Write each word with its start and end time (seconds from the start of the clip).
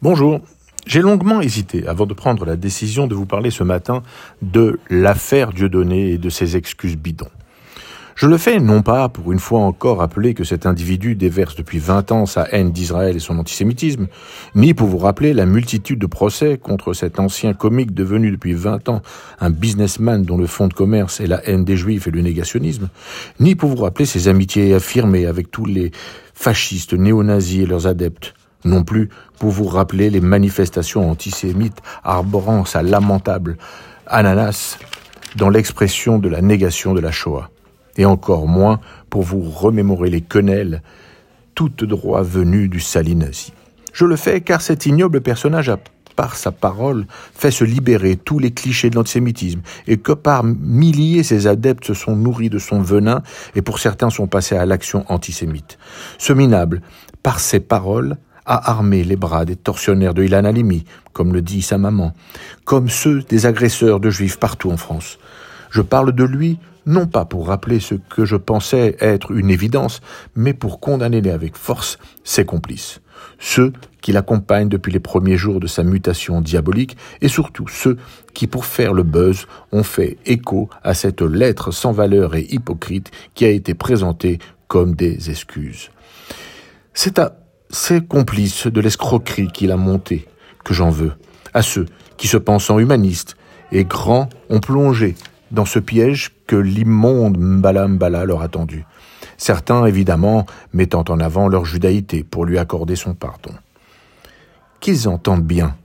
Bonjour. 0.00 0.42
J'ai 0.86 1.00
longuement 1.00 1.40
hésité 1.40 1.88
avant 1.88 2.06
de 2.06 2.14
prendre 2.14 2.44
la 2.44 2.54
décision 2.54 3.08
de 3.08 3.16
vous 3.16 3.26
parler 3.26 3.50
ce 3.50 3.64
matin 3.64 4.04
de 4.42 4.78
l'affaire 4.88 5.52
Dieudonné 5.52 6.12
et 6.12 6.18
de 6.18 6.30
ses 6.30 6.56
excuses 6.56 6.96
bidons. 6.96 7.26
Je 8.14 8.28
le 8.28 8.38
fais 8.38 8.60
non 8.60 8.82
pas 8.82 9.08
pour 9.08 9.32
une 9.32 9.40
fois 9.40 9.58
encore 9.58 9.98
rappeler 9.98 10.34
que 10.34 10.44
cet 10.44 10.66
individu 10.66 11.16
déverse 11.16 11.56
depuis 11.56 11.80
vingt 11.80 12.12
ans 12.12 12.26
sa 12.26 12.46
haine 12.52 12.70
d'Israël 12.70 13.16
et 13.16 13.18
son 13.18 13.40
antisémitisme, 13.40 14.06
ni 14.54 14.72
pour 14.72 14.86
vous 14.86 14.98
rappeler 14.98 15.32
la 15.32 15.46
multitude 15.46 15.98
de 15.98 16.06
procès 16.06 16.58
contre 16.58 16.92
cet 16.92 17.18
ancien 17.18 17.52
comique 17.52 17.92
devenu 17.92 18.30
depuis 18.30 18.54
vingt 18.54 18.88
ans 18.88 19.02
un 19.40 19.50
businessman 19.50 20.22
dont 20.22 20.38
le 20.38 20.46
fond 20.46 20.68
de 20.68 20.74
commerce 20.74 21.18
est 21.18 21.26
la 21.26 21.44
haine 21.48 21.64
des 21.64 21.76
juifs 21.76 22.06
et 22.06 22.12
le 22.12 22.22
négationnisme, 22.22 22.88
ni 23.40 23.56
pour 23.56 23.70
vous 23.70 23.82
rappeler 23.82 24.06
ses 24.06 24.28
amitiés 24.28 24.74
affirmées 24.74 25.26
avec 25.26 25.50
tous 25.50 25.66
les 25.66 25.90
fascistes, 26.34 26.92
néo-nazis 26.92 27.64
et 27.64 27.66
leurs 27.66 27.88
adeptes, 27.88 28.34
non 28.64 28.84
plus 28.84 29.08
pour 29.38 29.50
vous 29.50 29.66
rappeler 29.66 30.10
les 30.10 30.20
manifestations 30.20 31.10
antisémites 31.10 31.80
arborant 32.04 32.64
sa 32.64 32.82
lamentable 32.82 33.56
ananas 34.06 34.78
dans 35.36 35.50
l'expression 35.50 36.18
de 36.18 36.28
la 36.28 36.42
négation 36.42 36.94
de 36.94 37.00
la 37.00 37.12
Shoah 37.12 37.50
et 37.96 38.04
encore 38.04 38.46
moins 38.46 38.80
pour 39.10 39.22
vous 39.22 39.42
remémorer 39.42 40.08
les 40.08 40.20
quenelles, 40.20 40.82
toutes 41.54 41.84
droit 41.84 42.22
venues 42.22 42.68
du 42.68 42.80
sali 42.80 43.16
nazi. 43.16 43.52
Je 43.92 44.04
le 44.04 44.16
fais 44.16 44.40
car 44.40 44.62
cet 44.62 44.86
ignoble 44.86 45.20
personnage 45.20 45.68
a, 45.68 45.78
par 46.14 46.36
sa 46.36 46.52
parole, 46.52 47.06
fait 47.34 47.50
se 47.50 47.64
libérer 47.64 48.16
tous 48.16 48.38
les 48.38 48.52
clichés 48.52 48.90
de 48.90 48.96
l'antisémitisme, 48.96 49.60
et 49.86 49.98
que 49.98 50.12
par 50.12 50.44
milliers 50.44 51.22
ses 51.22 51.46
adeptes 51.46 51.84
se 51.84 51.94
sont 51.94 52.16
nourris 52.16 52.50
de 52.50 52.58
son 52.58 52.80
venin, 52.80 53.22
et 53.54 53.62
pour 53.62 53.78
certains 53.78 54.10
sont 54.10 54.26
passés 54.26 54.56
à 54.56 54.66
l'action 54.66 55.04
antisémite. 55.08 55.78
Ce 56.18 56.32
minable, 56.32 56.82
par 57.22 57.40
ses 57.40 57.60
paroles, 57.60 58.16
a 58.48 58.70
armé 58.70 59.04
les 59.04 59.16
bras 59.16 59.44
des 59.44 59.56
tortionnaires 59.56 60.14
de 60.14 60.24
Ilan 60.24 60.44
Halimi, 60.44 60.84
comme 61.12 61.32
le 61.34 61.42
dit 61.42 61.62
sa 61.62 61.78
maman, 61.78 62.14
comme 62.64 62.88
ceux 62.88 63.20
des 63.20 63.46
agresseurs 63.46 64.00
de 64.00 64.10
juifs 64.10 64.38
partout 64.38 64.70
en 64.70 64.78
France. 64.78 65.18
Je 65.70 65.82
parle 65.82 66.12
de 66.12 66.24
lui 66.24 66.58
non 66.86 67.06
pas 67.06 67.26
pour 67.26 67.48
rappeler 67.48 67.80
ce 67.80 67.94
que 67.94 68.24
je 68.24 68.36
pensais 68.36 68.96
être 69.00 69.32
une 69.32 69.50
évidence, 69.50 70.00
mais 70.34 70.54
pour 70.54 70.80
condamner 70.80 71.30
avec 71.30 71.54
force 71.54 71.98
ses 72.24 72.46
complices, 72.46 73.02
ceux 73.38 73.74
qui 74.00 74.12
l'accompagnent 74.12 74.70
depuis 74.70 74.90
les 74.90 75.00
premiers 75.00 75.36
jours 75.36 75.60
de 75.60 75.66
sa 75.66 75.82
mutation 75.82 76.40
diabolique, 76.40 76.96
et 77.20 77.28
surtout 77.28 77.68
ceux 77.68 77.98
qui, 78.32 78.46
pour 78.46 78.64
faire 78.64 78.94
le 78.94 79.02
buzz, 79.02 79.46
ont 79.70 79.82
fait 79.82 80.16
écho 80.24 80.70
à 80.82 80.94
cette 80.94 81.20
lettre 81.20 81.72
sans 81.72 81.92
valeur 81.92 82.34
et 82.34 82.46
hypocrite 82.48 83.10
qui 83.34 83.44
a 83.44 83.50
été 83.50 83.74
présentée 83.74 84.38
comme 84.66 84.94
des 84.94 85.28
excuses. 85.28 85.90
C'est 86.94 87.18
à 87.18 87.36
ces 87.70 88.00
complices 88.00 88.66
de 88.66 88.80
l'escroquerie 88.80 89.48
qu'il 89.48 89.70
a 89.70 89.76
monté 89.76 90.26
que 90.64 90.74
j'en 90.74 90.90
veux, 90.90 91.12
à 91.54 91.62
ceux 91.62 91.86
qui, 92.16 92.28
se 92.28 92.36
pensant 92.36 92.78
humanistes 92.78 93.36
et 93.72 93.84
grands, 93.84 94.28
ont 94.50 94.60
plongé 94.60 95.14
dans 95.50 95.64
ce 95.64 95.78
piège 95.78 96.32
que 96.46 96.56
l'immonde 96.56 97.38
Mbala 97.38 97.88
Mbala 97.88 98.24
leur 98.24 98.42
a 98.42 98.48
tendu. 98.48 98.84
Certains, 99.36 99.86
évidemment, 99.86 100.46
mettant 100.72 101.04
en 101.08 101.20
avant 101.20 101.48
leur 101.48 101.64
judaïté 101.64 102.24
pour 102.24 102.44
lui 102.44 102.58
accorder 102.58 102.96
son 102.96 103.14
pardon. 103.14 103.52
Qu'ils 104.80 105.08
entendent 105.08 105.46
bien 105.46 105.76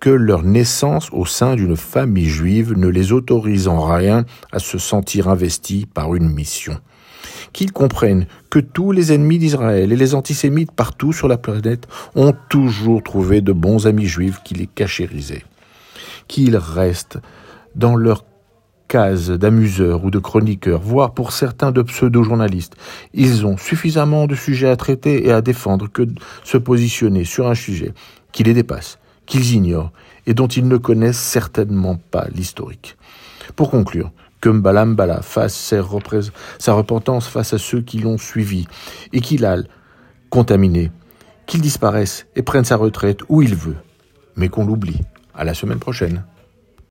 que 0.00 0.10
leur 0.10 0.42
naissance 0.42 1.10
au 1.12 1.26
sein 1.26 1.54
d'une 1.54 1.76
famille 1.76 2.28
juive 2.28 2.72
ne 2.76 2.88
les 2.88 3.12
autorise 3.12 3.68
en 3.68 3.84
rien 3.84 4.24
à 4.50 4.58
se 4.58 4.78
sentir 4.78 5.28
investis 5.28 5.86
par 5.86 6.14
une 6.14 6.28
mission. 6.28 6.80
Qu'ils 7.52 7.72
comprennent 7.72 8.26
que 8.50 8.58
tous 8.58 8.92
les 8.92 9.12
ennemis 9.12 9.38
d'Israël 9.38 9.92
et 9.92 9.96
les 9.96 10.14
antisémites 10.14 10.72
partout 10.72 11.12
sur 11.12 11.28
la 11.28 11.36
planète 11.36 11.86
ont 12.14 12.34
toujours 12.48 13.02
trouvé 13.02 13.40
de 13.40 13.52
bons 13.52 13.86
amis 13.86 14.06
juifs 14.06 14.40
qui 14.44 14.54
les 14.54 14.66
cachérisaient. 14.66 15.44
Qu'ils 16.28 16.56
restent 16.56 17.18
dans 17.74 17.96
leur 17.96 18.24
d'amuseurs 18.94 20.04
ou 20.04 20.10
de 20.10 20.18
chroniqueurs, 20.18 20.80
voire 20.80 21.14
pour 21.14 21.32
certains 21.32 21.72
de 21.72 21.82
pseudo-journalistes. 21.82 22.76
Ils 23.14 23.46
ont 23.46 23.56
suffisamment 23.56 24.26
de 24.26 24.34
sujets 24.34 24.68
à 24.68 24.76
traiter 24.76 25.26
et 25.26 25.32
à 25.32 25.40
défendre 25.40 25.88
que 25.90 26.02
de 26.02 26.14
se 26.44 26.58
positionner 26.58 27.24
sur 27.24 27.48
un 27.48 27.54
sujet 27.54 27.92
qui 28.32 28.42
les 28.42 28.54
dépasse, 28.54 28.98
qu'ils 29.26 29.54
ignorent 29.54 29.92
et 30.26 30.34
dont 30.34 30.46
ils 30.46 30.68
ne 30.68 30.76
connaissent 30.76 31.18
certainement 31.18 31.98
pas 32.10 32.26
l'historique. 32.34 32.96
Pour 33.56 33.70
conclure, 33.70 34.12
que 34.42 34.48
Mbalambala 34.50 35.22
fasse 35.22 35.54
sa 35.54 36.72
repentance 36.74 37.28
face 37.28 37.54
à 37.54 37.58
ceux 37.58 37.80
qui 37.80 37.98
l'ont 37.98 38.18
suivi 38.18 38.66
et 39.12 39.20
qu'il 39.20 39.46
a 39.46 39.56
contaminé, 40.28 40.90
qu'il 41.46 41.62
disparaisse 41.62 42.26
et 42.36 42.42
prenne 42.42 42.64
sa 42.64 42.76
retraite 42.76 43.20
où 43.28 43.40
il 43.40 43.54
veut, 43.54 43.76
mais 44.36 44.48
qu'on 44.48 44.66
l'oublie. 44.66 45.00
À 45.34 45.44
la 45.44 45.54
semaine 45.54 45.78
prochaine. 45.78 46.24